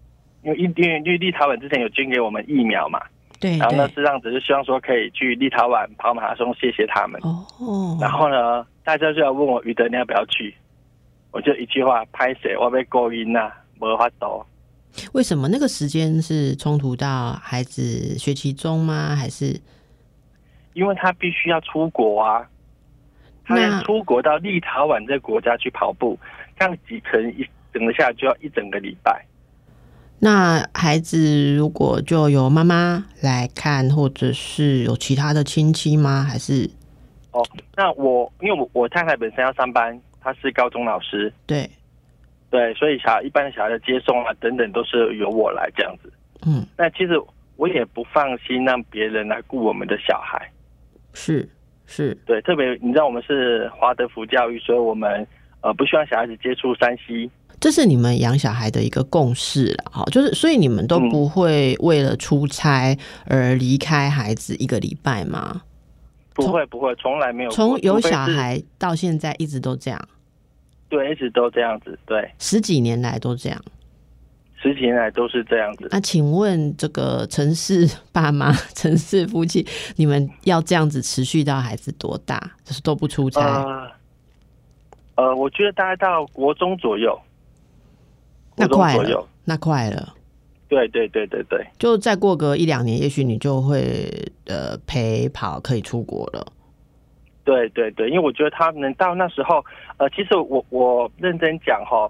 [0.42, 3.00] 因为因因为因为立陶宛之前有捐给我们疫苗嘛，
[3.40, 7.20] 对，然后那视障者就希望说可以去立陶宛跑马拉松，谢谢他们。
[7.22, 10.54] 哦，然后呢，大家就要问我余德你要不要去？
[11.30, 14.44] 我就一句话拍谁我被勾引呐，没法抖。
[15.12, 19.14] 为什么那个时间是冲突到孩子学期中吗？
[19.14, 19.60] 还是
[20.72, 22.48] 因为他必须要出国啊？
[23.44, 26.18] 他要出国到立陶宛这个国家去跑步，
[26.58, 29.24] 这样几层一整个下来就要一整个礼拜。
[30.20, 36.22] 那孩子如果就由妈妈来看，或者是有其他的亲戚吗？
[36.22, 36.68] 还是
[37.32, 37.46] 哦？
[37.76, 41.70] 那我因为我我太太本身要上班，她是高中老师，对。
[42.50, 46.10] 对，所以小一般的小孩的接送啊等等都是由我来这样子。
[46.46, 47.12] 嗯，那其实
[47.56, 50.50] 我也不放心让别人来顾我们的小孩。
[51.12, 51.46] 是
[51.84, 55.26] 是，对，特别你知道我们是华德福教育，所以我们
[55.60, 57.30] 呃不希望小孩子接触山西。
[57.60, 65.62] 这是你们养小孩的一个共识了，哈，就是所以你们都不会为了出差而离开孩子一个礼拜吗？
[66.34, 70.08] 不会不会，从来没有，从有小孩到现在一直都这样。
[70.88, 71.98] 对，一直都这样子。
[72.06, 73.60] 对，十几年来都这样，
[74.62, 75.88] 十几年来都是这样子。
[75.90, 79.66] 那请问这个城市爸妈、 城市夫妻，
[79.96, 82.40] 你们要这样子持续到孩子多大？
[82.64, 83.92] 就是都不出差？
[85.16, 87.20] 呃，我觉得大概到国中左右，
[88.58, 90.14] 那快了，那快了。
[90.68, 94.06] 对对对对对，就再过个一两年，也许你就会
[94.46, 96.46] 呃陪跑可以出国了。
[97.42, 99.64] 对对对，因为我觉得他能到那时候，
[99.96, 102.06] 呃，其实我我认真讲哈，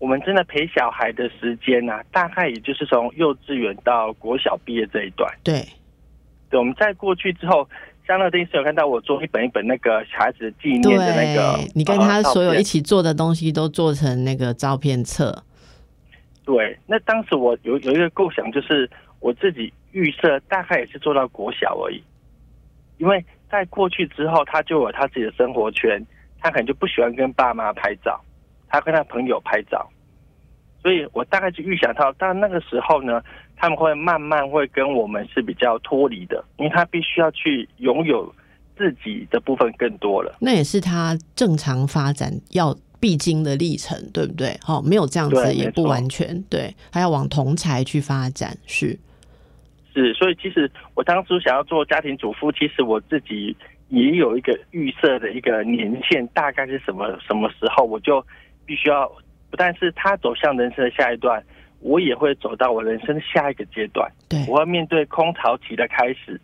[0.00, 5.32] 我们真的陪小孩的时间呢，大概也就是从幼稚园到国小毕业这一段。
[5.44, 5.64] 对，
[6.50, 7.68] 对，我们在过去之后，
[8.08, 15.44] 像那丁是有看到我做一本一本那个小孩子的纪念的那个，你跟他所有一起做的东西都做成那个照片册。
[16.44, 22.02] 对，那当时我有有一个构想，就是我自己预设大概也是做到国小而已，
[22.98, 23.24] 因为。
[23.50, 26.00] 在过去之后，他就有他自己的生活圈，
[26.38, 28.20] 他可能就不喜欢跟爸妈拍照，
[28.68, 29.90] 他跟他朋友拍照，
[30.80, 33.20] 所以我大概就预想到，到那个时候呢，
[33.56, 38.32] 他们会慢慢会跟我们是比较脱离的，因为他必须要去拥有
[38.76, 40.36] 自己的部分更多了。
[40.40, 44.56] 那也是他正常发展要必经的历程，对不对？
[44.68, 48.98] 哦，没有这样子也不完全对，还要往同才去发展是。
[49.92, 53.56] 是，所以其实我当初想要做家庭主妇，其实我自己
[53.88, 58.24] 也有一个预设的一个年限，大概是什么什么时候，我就
[58.64, 59.08] 必须要
[59.50, 61.42] 不但是他走向人生的下一段，
[61.80, 64.08] 我也会走到我人生的下一个阶段。
[64.28, 66.40] 对，我要面对空巢期的开始，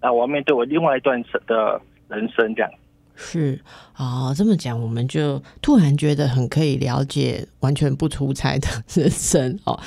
[0.00, 2.70] 那，我要面对我另外一段的人生这样。
[3.16, 3.60] 是
[3.92, 9.78] 啊，这么讲我们就突然觉得很可以了解完全不出差的 人生哦。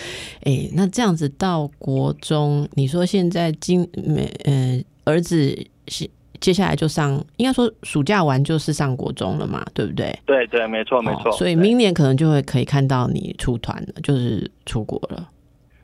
[0.43, 5.53] 哎，那这样子到国中，你说现在今没呃儿子
[5.89, 6.09] 是
[6.39, 10.17] 接下来就上，应该说暑假完就是上国中了嘛，对不对？
[10.25, 11.31] 对对，没错没错。
[11.33, 15.29] 所以明年可能就会可以看到你出团了，就是出国了。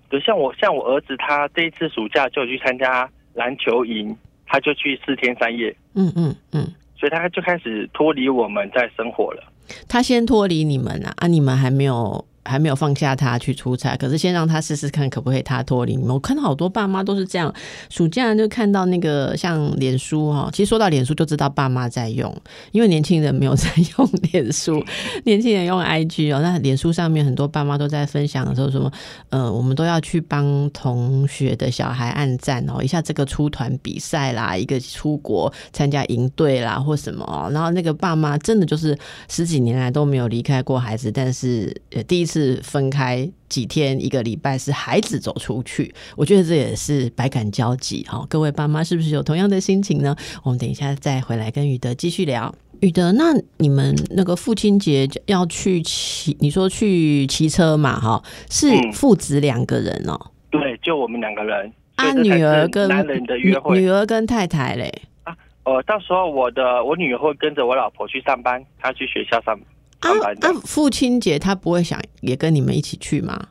[0.10, 5.76] 对，像我像我儿子，他这一次暑假就去参加篮球营，他就去四天三夜。
[5.96, 6.72] 嗯嗯嗯。
[7.04, 9.44] 所以他就开始脱离我们在生活了。
[9.90, 12.24] 他先脱离你们了，啊，你们还没有。
[12.46, 15.98] 还没有放下他去出差，可是先让他试试看可不可以他脱离。
[15.98, 17.54] 我看到好多爸妈都是这样，
[17.90, 22.36] 暑假就看到那个像脸书哈，其实说到脸书就知道爸妈在用，
[22.72, 24.84] 因为年轻人没有在用脸书，
[25.24, 26.42] 年轻人用 IG 哦。
[26.42, 28.92] 那脸书上面很多爸妈都在分享的时候，什么
[29.30, 38.98] 呃，我们都要去帮同学的小孩按赞哦，一下这个出团比赛啦，一个出国参加营队啦或什么哦，然后那个爸妈真的就是
[39.30, 42.33] 十几年来都没有离开过孩子，但是呃第一次。
[42.34, 48.26] 是分开几天，一个礼拜是孩子走出去，我觉得这也是百感交集哈。
[48.28, 50.16] 各位爸妈是不是有同样的心情呢？
[50.44, 52.52] 我们等一下再回来跟宇德继续聊。
[52.80, 53.26] 宇德，那
[53.58, 58.00] 你们那个父亲节要去骑，你说去骑车嘛？
[58.00, 60.20] 哈，是父子两个人哦。
[60.50, 61.72] 对，就我们两个人。
[61.98, 64.92] 啊，女儿跟男人的约会，女儿跟太太嘞。
[65.22, 69.56] 啊，呃，到时候我的我女儿会跟着我老婆去上班，她去学校上
[70.04, 70.34] 班。
[70.34, 73.48] 啊，那父亲节他不会想也跟你们一起去吗？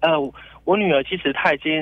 [0.00, 0.10] 呃，
[0.64, 1.72] 我女儿其实她已经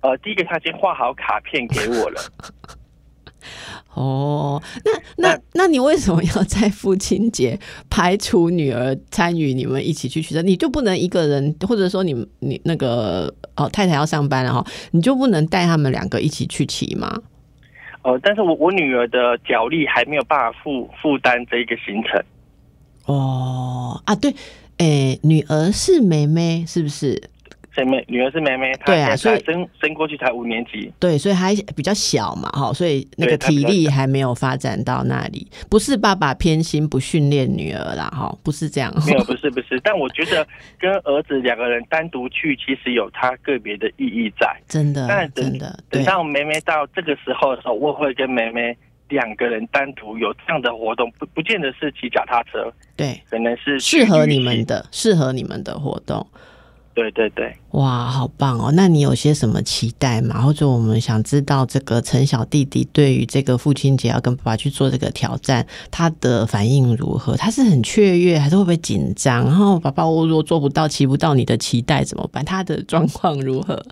[0.00, 2.20] 呃，第一个她已经画好卡片给我了。
[3.94, 7.58] 哦，那那那你为什么要在父亲节
[7.90, 10.42] 排除女儿参与你们一起去取车？
[10.42, 17.22] 你就不能一个人，或者说你你那个哦太太要上班了哈，你就不能带他们两个一起去骑吗？
[18.02, 22.22] 呃，但是我我女儿的脚力还没有办法负负担这一个行程。
[23.06, 24.34] 哦啊，对，
[24.78, 27.20] 诶，女儿是妹妹，是不是？
[27.76, 35.44] 妹妹，女儿是妹妹，对啊，所以升升过去才五年级，对，所以还比较小嘛，哈，所以那个体力还没有发展到那里。
[35.68, 38.94] 不是爸爸偏心不训练女儿啦，哈，不是这样。
[39.04, 39.80] 没有，不是，不是。
[39.82, 40.46] 但我觉得
[40.78, 44.56] 跟儿子两个人单独去，其实有他个别的意义在。
[44.68, 48.76] 真的，但真的，等到妹妹到这个时候的时候，我会跟妹妹。
[49.14, 56.26] 两个人单独有这样的活动，不不见得是骑脚踏车，对，可能是适合你们的，适合你们的活动。
[56.92, 58.72] 对对对，哇，好棒哦！
[58.76, 60.40] 那你有些什么期待吗？
[60.40, 67.36] 或者我们想知道这个陈小弟弟对于这个父亲节要跟爸爸去做这个挑战，他的反应如何？
[67.36, 69.44] 他是很雀跃，还是会不会紧张？
[69.44, 72.44] 然后爸爸，我如果做不到，骑不到你的期待怎么办？
[72.44, 73.84] 他的状况如何？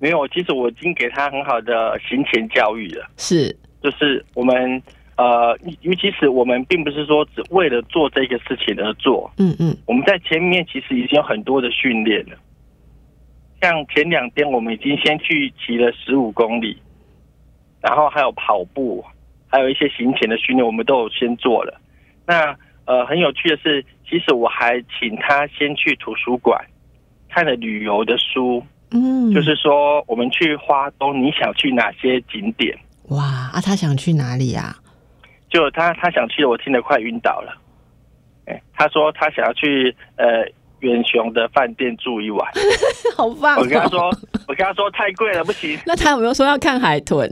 [0.00, 3.08] 没有，其实我已经给他很好的行前教育了。
[3.16, 3.56] 是。
[3.82, 4.82] 就是我们
[5.16, 12.36] 呃，尤其是我们并不是说只为了做这个事情而做，嗯嗯，我们在前面其实已经有很多的训练了。
[13.60, 16.78] 像前两天我们已经先去骑了十五公里，
[17.82, 19.04] 然后还有跑步，
[19.46, 21.78] 还有一些行前的训练，我们都有先做了。
[22.26, 26.58] 那呃，很有趣的是，其实我还请他先去图书馆
[27.28, 32.76] 看了旅游的书，嗯，就是说我们去花东，你想去哪些景点？
[33.10, 33.60] 哇啊！
[33.64, 34.74] 他想去哪里呀？
[35.50, 37.56] 就他他想去，我听得快晕倒了。
[38.46, 40.44] 哎，他说他想要去呃
[40.80, 42.48] 远雄的饭店住一晚，
[43.16, 43.56] 好棒！
[43.58, 44.08] 我跟他说，
[44.48, 45.78] 我跟他说太贵了，不行。
[45.84, 47.28] 那他有没有说要看海豚？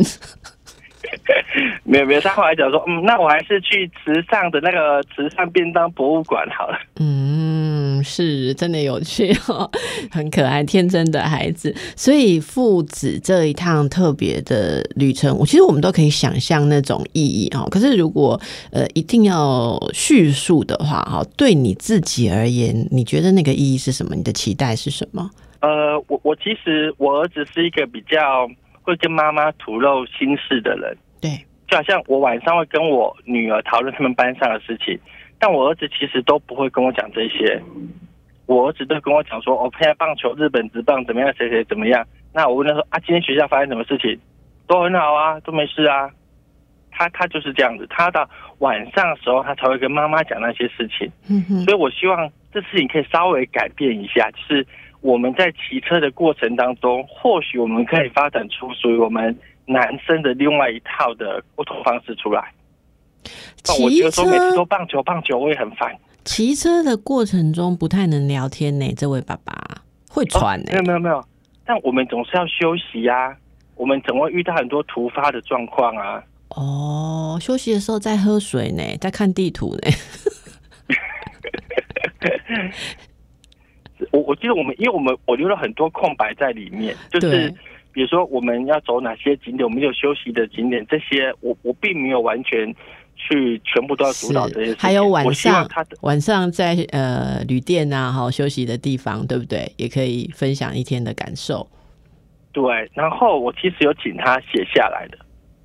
[1.84, 6.78] 没有没有，他后来讲说，嗯，那我还是去慈善的那个慈善便当博物馆好了。
[6.98, 7.67] 嗯，
[8.02, 9.70] 是真的有趣哦，
[10.10, 11.74] 很可爱天真的孩子。
[11.96, 17.66] 所以父子这一趟特别的旅程，我其实我们都可以想象那种意义哈。
[17.70, 24.14] 可是如果呃一定要叙述的话哈，对你自己而言，你觉得那个意义是什么？
[24.14, 25.30] 你的期待是什么？
[25.60, 28.48] 呃，我我其实我儿子是一个比较。
[28.88, 34.98] 会跟妈妈吐露心事的人，对，就好像我晚上会跟我女儿讨论他们班上的事情，
[35.38, 37.60] 但我儿子其实都不会跟我讲这些。
[38.46, 42.06] 我儿子都跟我讲说，我现在棒球日本职棒怎么样，谁谁怎么样。
[42.32, 44.18] 那我问他说啊，今天学校发生什么事情？
[44.66, 46.10] 都很好啊，都没事啊。
[46.90, 51.10] 他他就是这样子，他到晚上的时候，他才会跟妈妈讲那些事情。
[51.28, 54.66] 嗯哼，所以我希望这事情可以稍微改变一下，就是。
[55.00, 59.32] 我们在骑车的过程当中，或许我们可以发展出属于我们
[59.64, 62.52] 男生的另外一套的沟通方式出来。
[63.82, 65.94] 我觉得说每次都棒球棒球，我也很烦。
[66.24, 69.54] 骑车的过程中不太能聊天呢，这位爸爸
[70.10, 70.66] 会喘呢。
[70.72, 71.24] 没有没有没有，
[71.64, 73.36] 但我们总是要休息呀。
[73.76, 76.22] 我们总会遇到很多突发的状况啊。
[76.48, 79.88] 哦，休息的时候在喝水呢，在看地图呢。
[84.10, 87.52] 我我记得我们，因为我们我留了很多空白在里面，就是
[87.92, 92.74] 比如说我们要走哪些景点，我们有休息的景点，这些我我并没有完全
[93.18, 94.80] 去全部都要主导这些事情。
[94.80, 95.68] 还有晚上，
[96.00, 99.70] 晚上在呃旅店啊，哈休息的地方，对不对？
[99.76, 101.68] 也可以分享一天的感受。
[102.52, 105.18] 对，然后我其实有请他写下来的。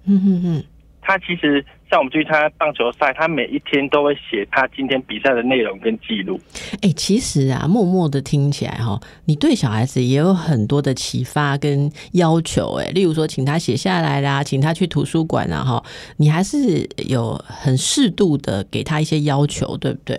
[0.06, 0.64] 嗯嗯嗯。
[1.02, 1.64] 他其实
[1.94, 6.40] 像我们去参加棒球赛，他每一天都会写他今天比赛的内容跟记录。
[6.82, 12.80] 哎，其实啊，默默的听起来哈，你对小孩子也有很多的启发跟要求。
[12.80, 15.84] 哎，例如说，请他写下来啦，请他去图书馆啊，哈，
[16.18, 20.18] 你还是有很适度的给他一些要求，对不对？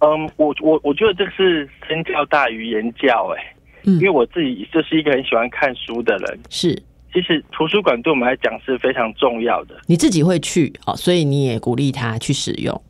[0.00, 6.82] 嗯，我我我觉得这个是身教大于言教，哎，嗯，因为我自己就是一个很喜欢看书的人，是。
[7.14, 9.76] 其实图书馆对我们来讲是非常重要的。
[9.86, 12.82] 你自己会去哦，所以你也鼓励他去使用。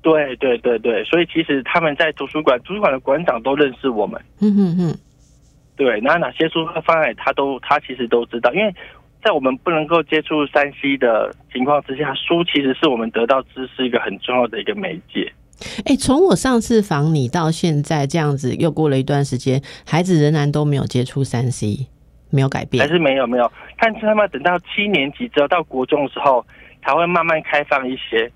[0.00, 4.20] 对对对对，所以其实他们在图书馆，图书馆的馆长都认识我们。
[4.40, 4.98] 嗯哼哼。
[5.76, 8.74] 对，那哪些书放在他都他其实都知道，因为
[9.22, 15.32] 在我们不能够接触山西的情况之下，书其实是我们得到知识一个很重要的一个媒介。
[15.84, 21.86] 哎，从我上次访你到现在这样子，又过了一段时间，孩子仍然都没有接触山西。
[22.32, 26.44] 没有改变，还是没有没有，但是他们等到七年级之后到国中的时候，
[26.84, 28.28] 才会慢慢开放一些。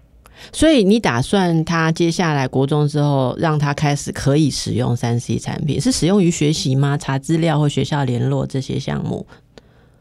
[0.53, 6.97] 所以你打算他接下来国中之后，让他开始可以使用三 C 产品，是使用于学习吗？
[6.99, 9.27] 查资料或学校联络这些项目？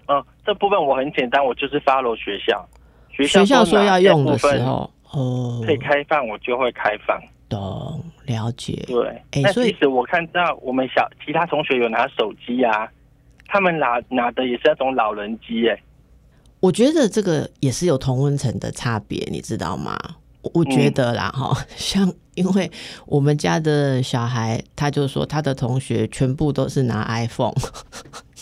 [0.08, 2.68] 嗯，这部分我很简单，我就是 follow 学校，
[3.10, 7.18] 学校说要用的时候，哦，可以开放，我就会开放。
[7.48, 8.84] 懂，了解。
[8.88, 12.90] 对，那其实我看到我们小其他同学有拿手机啊。
[13.48, 15.82] 他们拿拿的也是那种老人机哎，
[16.60, 19.98] 我觉得这个也是有同温层的差别，你知道吗？
[20.54, 22.72] 我觉得啦哈，像因为
[23.08, 27.56] 我们家的小孩，他就说他的同学全部都是拿 iPhone。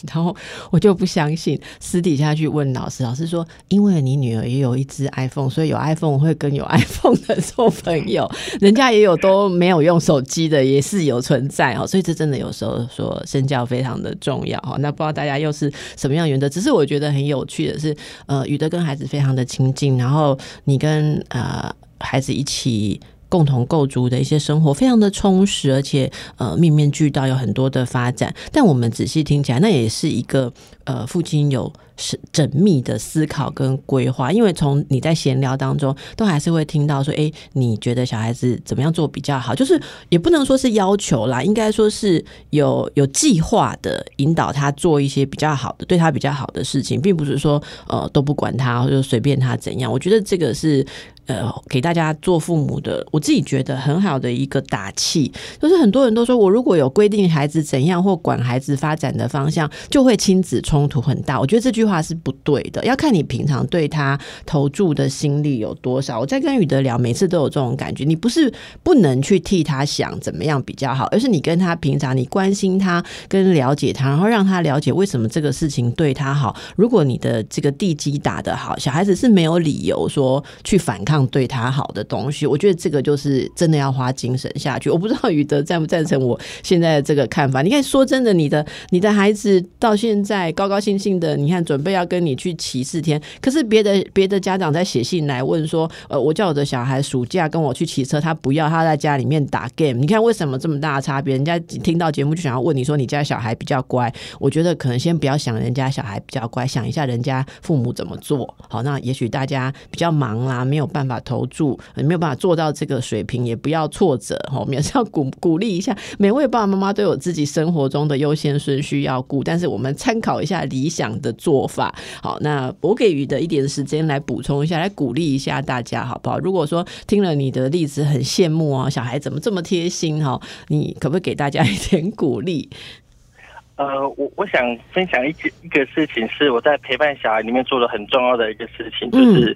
[0.07, 0.35] 然后
[0.69, 8.29] 我就不相信，私底下去问老师，老师说，因为你女儿也有一只 iPhone，所以有 iPhone 会跟有 iPhone 的做朋友，
[8.59, 11.87] 人家也有都没有用手机的，也是有存在哦。
[11.87, 14.75] 所以这真的有时候说身教非常的重要哈。
[14.79, 16.49] 那不知道大家又是什么样原则？
[16.49, 17.95] 只是我觉得很有趣的是，
[18.25, 22.99] 呃，宇德跟孩子非常的亲近，然后你跟呃孩子一起。
[23.33, 28.31] 共同构筑的一些生活非常的充实，而且呃面面俱到，有很多的发展。
[28.51, 30.53] 但我们仔细听起来，那也是一个
[30.83, 34.31] 呃父亲有是缜密的思考跟规划。
[34.31, 39.55] 因为从你在闲聊当中，都还是会听到说，哎，你觉得小孩子怎么样做比较好？
[39.55, 49.91] 就是也不能说是要求啦，应该说是有有计划的引导他做一些比较好的，对他比较好的事情，并不是说呃都不管他，或者随便他怎样。
[49.91, 50.85] 我觉得这个是。
[51.25, 61.39] 呃，给大家做父母的，我自己觉得很好的一个打气，就是很多人都说，我如果有规定孩子怎样或管孩子发展的方向，就会亲子冲突很大。
[61.39, 66.19] 我觉得这句话是不对的，要看你平常对他投注的心力有多少。
[66.19, 68.53] 我在跟宇德聊，每次都有这种感觉，你不是
[68.83, 76.53] 不能去替他想怎么样比较好，而是你跟他平常你关心他，跟了解他，然后让他了解为什么这个事情对他好。
[76.75, 81.12] 如果你的这个地基打得好，小孩子是没有理由说去反抗。
[81.27, 84.89] 对他好的东西，我觉得这个就是真的要花精神下去。
[84.89, 87.61] 我不知道宇德赞不赞成我现在的这个看法。
[87.61, 99.99] 你看，说真的，你的你的孩子到现在高高兴兴的，你看准备要跟你去骑四天，可是别的别的家长在写信来问说，呃，我叫我的小孩暑假跟我去骑车，他不要，他在家里面打 game。
[99.99, 101.33] 你看为什么这么大的差别？
[101.33, 104.13] 人家听到节目就想要问你说，你家小孩比较乖。
[104.39, 108.83] 我觉得可能先不要想人家小孩比较乖，想一下人家父母怎么做好。
[108.83, 111.13] 那也许大家比较忙啦，没有办法。
[111.13, 114.57] 法投注，没有办法做到这个水平，也不要挫折哈。
[114.59, 121.93] 我们也是要鼓鼓励一下，每位爸爸妈妈都有自己生活中的优先顺序要顾，但是我们参考一下理想的做法。
[122.19, 126.39] 好，那我给予的一点时间来补充一下，来鼓励一下大家，好不好？
[126.39, 130.41] 如果说听了你的例子很羡慕啊，小孩怎么这么贴心哈？
[130.69, 132.67] 你可不可以给大家一点鼓励？
[133.77, 139.55] 呃，我我想分享一个一个事情，是我在陪伴小孩里面做了很重要的一个事情，就是。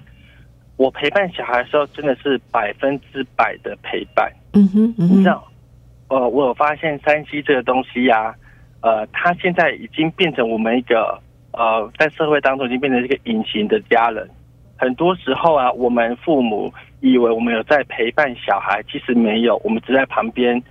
[0.78, 4.32] 我陪伴小孩的时候，真的是百分之百的陪伴。
[4.54, 5.46] 嗯哼，你知道，
[6.08, 8.32] 呃，我有发现山西这个东西呀，
[8.80, 11.20] 呃，它现在已经变成我们一个
[11.52, 14.26] 呃，在社会当中已经变成一个隐形的家人。
[14.76, 20.62] 很多时候啊，我们父母以为我们有在陪伴小孩，其实没有，我们只在旁边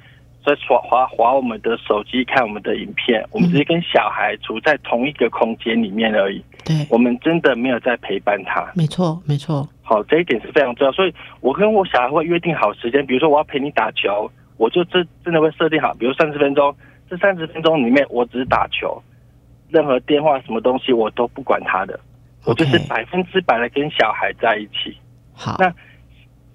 [0.46, 6.42] 在耍滑滑我们的手机看我们的影片，我们只是跟小孩处在同一个空间里面而已。
[6.68, 8.70] 对，我们真的没有在陪伴他。
[8.76, 9.66] 没错，没错。
[9.82, 10.92] 好，这一点是非常重要。
[10.92, 16.76] 所以我跟我小孩会约定好时间，比如说我要陪你打球，我就真真的会设定好，比如三十分钟，
[17.10, 19.02] 这三十分钟里面我只是打球，
[19.70, 21.98] 任何电话什么东西我都不管他的，
[22.44, 24.98] 我就是百分之百的跟小孩在一起。
[25.32, 25.74] 好，那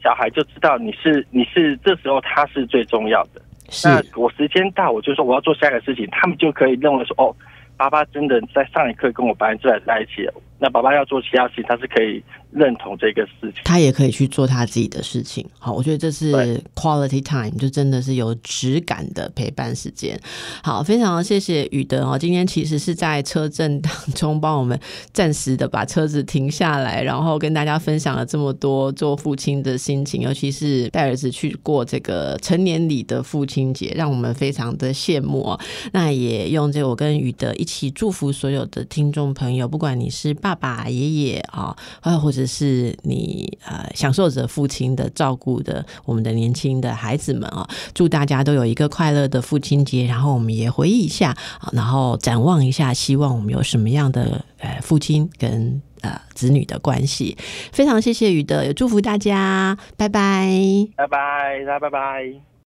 [0.02, 3.40] 小孩就知道你是你是这时候他是最重要的。
[3.82, 7.34] 那我时间到，我就说我要做下一个事情，他们就可以认为说哦。
[7.82, 10.24] 爸爸真的在上一刻跟我百分之百在一起，
[10.62, 15.44] 那爸爸要做其他事情，他是可以认同这个事情，他也可以去做他自己的事情。
[15.58, 20.16] 好，我觉得这是 quality time，就真的是有质感的陪伴时间。
[20.62, 24.78] 好，非常谢谢宇德哦，今天其实是在车震当中帮我们
[25.12, 35.60] 暂时的把车子停下来，然后跟大家分享了这么多做父亲的心情，尤其是带儿子去过这个成年礼的父亲节，让我们非常的羡慕哦。
[35.92, 37.64] 那也用这我跟宇德一。
[37.72, 50.04] 起祝福所有的听众朋友，不管你是爸爸、爷爷啊，啊，或者是你呃享受着父亲的照顾的我们的年轻的孩子们啊，祝大家都有一个快乐的父亲节。
[50.06, 51.36] 然后我们也回忆一下，
[51.72, 57.36] 然后展望一下，希望我们有什么样的呃父亲跟呃子女的关系。
[57.72, 60.50] 非常谢谢雨的，也祝福大家，拜拜，
[60.96, 62.51] 拜拜，大家拜拜。